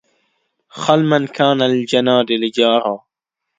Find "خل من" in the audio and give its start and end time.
0.79-1.23